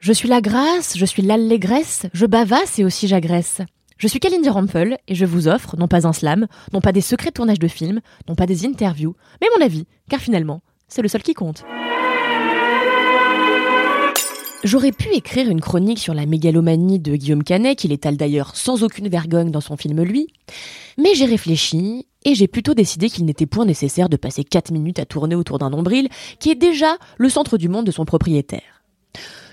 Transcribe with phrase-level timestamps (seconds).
[0.00, 3.62] Je suis la grâce, je suis l'allégresse, je bavasse et aussi j'agresse.
[3.96, 7.00] Je suis Kalindi Rampel et je vous offre non pas un slam, non pas des
[7.00, 11.02] secrets de tournage de films, non pas des interviews, mais mon avis, car finalement, c'est
[11.02, 11.64] le seul qui compte.
[14.62, 18.84] J'aurais pu écrire une chronique sur la mégalomanie de Guillaume Canet, qu'il étale d'ailleurs sans
[18.84, 20.28] aucune vergogne dans son film Lui,
[20.96, 25.00] mais j'ai réfléchi et j'ai plutôt décidé qu'il n'était point nécessaire de passer 4 minutes
[25.00, 26.08] à tourner autour d'un nombril
[26.38, 28.84] qui est déjà le centre du monde de son propriétaire.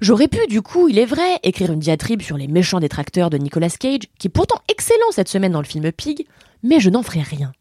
[0.00, 3.36] J'aurais pu, du coup, il est vrai, écrire une diatribe sur les méchants détracteurs de
[3.36, 6.26] Nicolas Cage, qui est pourtant excellent cette semaine dans le film Pig,
[6.62, 7.52] mais je n'en ferai rien.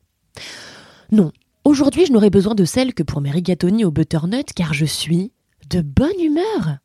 [1.12, 1.34] Non,
[1.66, 5.34] aujourd'hui je n'aurai besoin de celle que pour mes rigatoni au butternut, car je suis
[5.70, 6.78] de bonne humeur.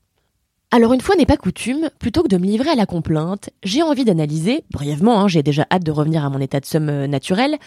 [0.72, 3.82] Alors une fois n'est pas coutume, plutôt que de me livrer à la complainte, j'ai
[3.82, 7.06] envie d'analyser, brièvement, hein, j'ai déjà hâte de revenir à mon état de somme euh,
[7.06, 7.58] naturel,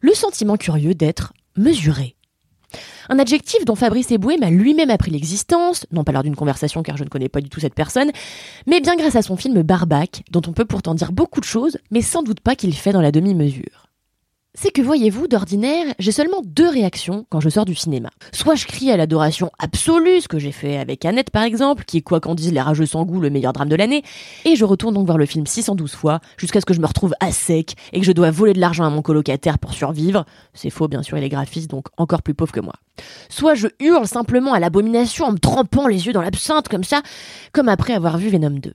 [0.00, 2.14] le sentiment curieux d'être mesuré.
[3.08, 6.96] Un adjectif dont Fabrice Eboué m'a lui-même appris l'existence, non pas lors d'une conversation car
[6.96, 8.10] je ne connais pas du tout cette personne,
[8.66, 11.78] mais bien grâce à son film Barbac, dont on peut pourtant dire beaucoup de choses,
[11.90, 13.91] mais sans doute pas qu'il fait dans la demi-mesure
[14.54, 18.10] c'est que voyez-vous, d'ordinaire, j'ai seulement deux réactions quand je sors du cinéma.
[18.32, 21.98] Soit je crie à l'adoration absolue, ce que j'ai fait avec Annette par exemple, qui
[21.98, 24.02] est quoi qu'en disent les rageux sans goût le meilleur drame de l'année,
[24.44, 27.14] et je retourne donc voir le film 612 fois, jusqu'à ce que je me retrouve
[27.20, 30.26] à sec et que je dois voler de l'argent à mon colocataire pour survivre.
[30.52, 32.74] C'est faux bien sûr, il est graphiste, donc encore plus pauvre que moi.
[33.30, 37.02] Soit je hurle simplement à l'abomination en me trempant les yeux dans l'absinthe comme ça,
[37.52, 38.74] comme après avoir vu Venom 2.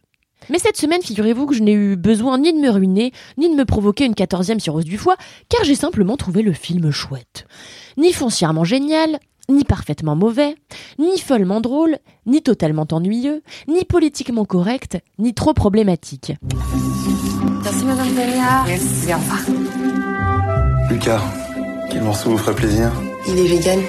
[0.50, 3.56] Mais cette semaine, figurez-vous que je n'ai eu besoin ni de me ruiner, ni de
[3.56, 5.16] me provoquer une quatorzième cirrhose du foie,
[5.50, 7.46] car j'ai simplement trouvé le film chouette.
[7.98, 10.56] Ni foncièrement génial, ni parfaitement mauvais,
[11.00, 16.34] ni follement drôle, ni totalement ennuyeux, ni politiquement correct, ni trop problématique.
[17.64, 18.64] Merci Madame Delia.
[18.68, 20.90] Merci, au revoir.
[20.90, 21.22] Lucas,
[21.90, 22.92] quel morceau vous ferait plaisir?
[23.28, 23.80] Il est vegan.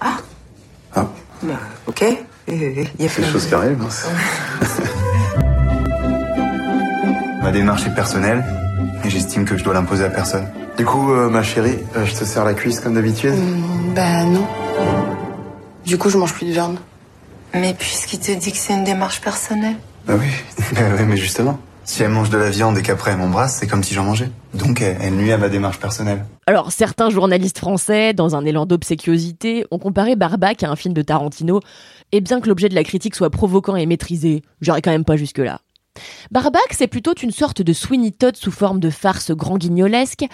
[0.00, 0.16] Ah
[1.42, 2.04] Bah, ok.
[2.48, 2.54] Il
[2.98, 3.82] y a des choses qui arrivent.
[3.82, 3.88] hein.
[7.46, 8.42] Ma démarche est personnelle
[9.04, 10.48] et j'estime que je dois l'imposer à personne.
[10.76, 13.34] Du coup, euh, ma chérie, euh, je te serre la cuisse comme d'habitude?
[13.34, 14.44] Hmm, Bah non.
[15.84, 16.78] Du coup, je mange plus de viande.
[17.54, 19.76] Mais puisqu'il te dit que c'est une démarche personnelle.
[20.08, 20.26] Bah oui,
[20.74, 21.56] bah oui, mais justement.
[21.84, 24.28] Si elle mange de la viande et qu'après elle m'embrasse, c'est comme si j'en mangeais.
[24.54, 26.24] Donc elle, elle nuit à ma démarche personnelle.
[26.48, 31.02] Alors, certains journalistes français, dans un élan d'obséquiosité, ont comparé Barbac à un film de
[31.02, 31.60] Tarantino,
[32.10, 35.16] et bien que l'objet de la critique soit provoquant et maîtrisé, j'irai quand même pas
[35.16, 35.60] jusque-là.
[36.30, 40.24] Barbac, c'est plutôt une sorte de Sweeney Todd sous forme de farce grand guignolesque,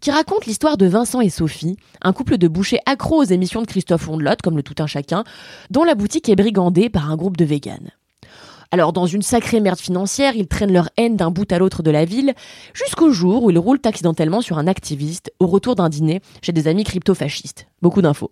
[0.00, 3.66] qui raconte l'histoire de Vincent et Sophie, un couple de bouchers accros aux émissions de
[3.66, 5.24] Christophe Ondelotte, comme le tout un chacun,
[5.70, 7.90] dont la boutique est brigandée par un groupe de véganes.
[8.74, 11.90] Alors, dans une sacrée merde financière, ils traînent leur haine d'un bout à l'autre de
[11.90, 12.32] la ville,
[12.72, 16.68] jusqu'au jour où ils roulent accidentellement sur un activiste au retour d'un dîner chez des
[16.68, 17.66] amis crypto-fascistes.
[17.82, 18.30] Beaucoup d'infos.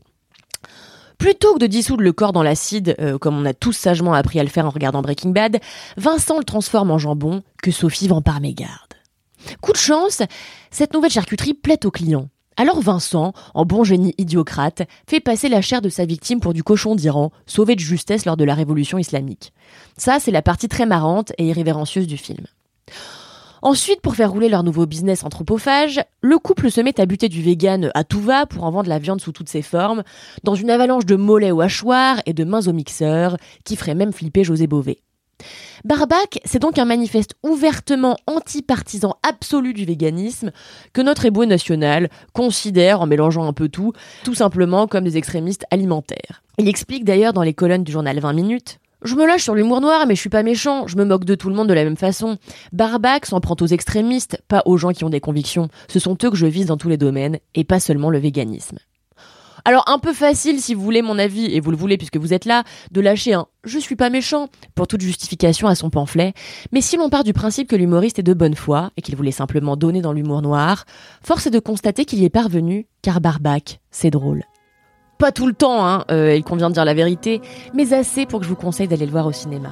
[1.21, 4.41] Plutôt que de dissoudre le corps dans l'acide, euh, comme on a tous sagement appris
[4.41, 5.61] à le faire en regardant Breaking Bad,
[5.99, 8.95] Vincent le transforme en jambon que Sophie vend par mégarde.
[9.61, 10.23] Coup de chance,
[10.71, 12.31] cette nouvelle charcuterie plaît aux clients.
[12.57, 16.65] Alors Vincent, en bon génie idiocrate, fait passer la chair de sa victime pour du
[16.65, 19.53] cochon d'Iran, sauvé de justesse lors de la révolution islamique.
[19.99, 22.47] Ça, c'est la partie très marrante et irrévérencieuse du film.
[23.63, 27.43] Ensuite, pour faire rouler leur nouveau business anthropophage, le couple se met à buter du
[27.43, 30.03] vegan à tout va pour en vendre la viande sous toutes ses formes,
[30.45, 34.13] dans une avalanche de mollets au hachoir et de mains au mixeur, qui ferait même
[34.13, 35.03] flipper José Bové.
[35.85, 40.53] Barbac, c'est donc un manifeste ouvertement anti-partisan absolu du véganisme
[40.93, 43.93] que notre éboué national considère, en mélangeant un peu tout,
[44.25, 46.43] tout simplement comme des extrémistes alimentaires.
[46.59, 49.81] Il explique d'ailleurs dans les colonnes du journal 20 minutes je me lâche sur l'humour
[49.81, 50.87] noir, mais je suis pas méchant.
[50.87, 52.39] Je me moque de tout le monde de la même façon.
[52.73, 55.69] Barbac s'en prend aux extrémistes, pas aux gens qui ont des convictions.
[55.89, 58.79] Ce sont eux que je vise dans tous les domaines, et pas seulement le véganisme.
[59.65, 62.33] Alors un peu facile si vous voulez mon avis, et vous le voulez puisque vous
[62.33, 66.33] êtes là, de lâcher un je suis pas méchant pour toute justification à son pamphlet,
[66.73, 69.33] mais si l'on part du principe que l'humoriste est de bonne foi et qu'il voulait
[69.33, 70.87] simplement donner dans l'humour noir,
[71.23, 74.45] force est de constater qu'il y est parvenu, car Barbac, c'est drôle.
[75.21, 77.43] Pas tout le temps, hein, euh, il convient de dire la vérité,
[77.75, 79.69] mais assez pour que je vous conseille d'aller le voir au cinéma.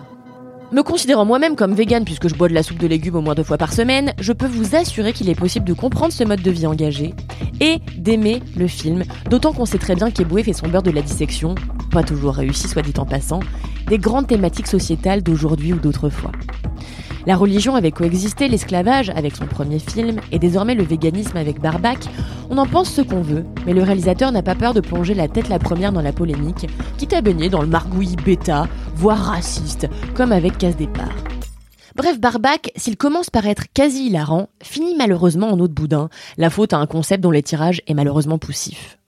[0.72, 3.34] Me considérant moi-même comme vegan puisque je bois de la soupe de légumes au moins
[3.34, 6.42] deux fois par semaine, je peux vous assurer qu'il est possible de comprendre ce mode
[6.42, 7.14] de vie engagé
[7.62, 11.00] et d'aimer le film, d'autant qu'on sait très bien qu'Eboué fait son beurre de la
[11.00, 11.54] dissection,
[11.90, 13.40] pas toujours réussi soit dit en passant,
[13.86, 16.32] des grandes thématiques sociétales d'aujourd'hui ou d'autrefois.
[17.26, 21.98] La religion avait coexisté, l'esclavage avec son premier film, et désormais le véganisme avec Barbac.
[22.50, 25.28] On en pense ce qu'on veut, mais le réalisateur n'a pas peur de plonger la
[25.28, 26.66] tête la première dans la polémique,
[26.96, 31.14] quitte à baigner dans le margouillis bêta, voire raciste, comme avec Casse Départ.
[31.98, 36.48] Bref, Barbac, s'il commence par être quasi hilarant, finit malheureusement en eau de boudin, la
[36.48, 38.98] faute à un concept dont l'étirage est malheureusement poussif.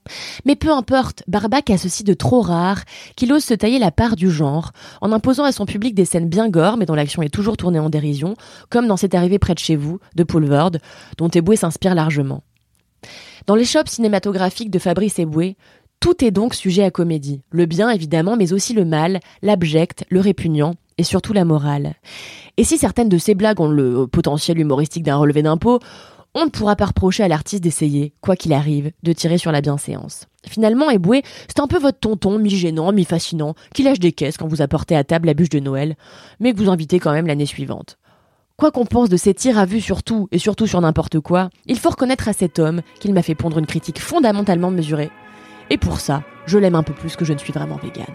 [0.45, 2.83] Mais peu importe, Barbac a ceci de trop rare
[3.15, 6.29] qu'il ose se tailler la part du genre, en imposant à son public des scènes
[6.29, 8.35] bien gore, mais dont l'action est toujours tournée en dérision,
[8.71, 10.73] comme dans C'est arrivé près de chez vous, de Poulvord,
[11.17, 12.43] dont Eboué s'inspire largement.
[13.47, 15.57] Dans les shops cinématographiques de Fabrice Eboué,
[16.01, 17.43] tout est donc sujet à comédie.
[17.53, 21.95] Le bien, évidemment, mais aussi le mal, l'abject, le répugnant, et surtout la morale.
[22.59, 25.81] Et si certaines de ces blagues ont le potentiel humoristique d'un relevé d'impôt,
[26.35, 29.63] on ne pourra pas reprocher à l'artiste d'essayer, quoi qu'il arrive, de tirer sur la
[29.63, 30.27] bienséance.
[30.47, 34.61] Finalement, Eboué, c'est un peu votre tonton, mi-gênant, mi-fascinant, qui lâche des caisses quand vous
[34.61, 35.97] apportez à table la bûche de Noël,
[36.39, 37.99] mais que vous invitez quand même l'année suivante.
[38.59, 41.49] Quoi qu'on pense de ces tirs à vue sur tout et surtout sur n'importe quoi,
[41.65, 45.11] il faut reconnaître à cet homme qu'il m'a fait pondre une critique fondamentalement mesurée.
[45.71, 48.15] Et pour ça, je l'aime un peu plus que je ne suis vraiment végane.